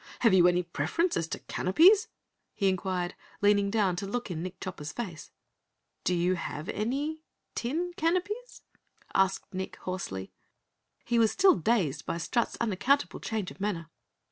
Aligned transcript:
Have 0.21 0.33
you 0.33 0.47
any 0.47 0.63
preference 0.63 1.15
as 1.15 1.27
to 1.27 1.37
canopies?" 1.41 2.07
he 2.55 2.67
inquired, 2.69 3.13
leaning 3.39 3.69
down 3.69 3.95
to 3.97 4.07
look 4.07 4.31
in 4.31 4.41
Nick 4.41 4.59
Chopper's 4.59 4.91
face. 4.91 5.29
"Do 6.05 6.15
you 6.15 6.33
have 6.33 6.67
any 6.69 7.21
tin 7.53 7.93
canopies?" 7.97 8.63
asked 9.13 9.53
Nick 9.53 9.75
hoarsely. 9.75 10.31
He 11.05 11.19
was 11.19 11.31
still 11.31 11.53
dazed 11.53 12.07
by 12.07 12.17
Strut's 12.17 12.57
unaccountable 12.59 13.19
change 13.19 13.51
of 13.51 13.61
manner. 13.61 13.91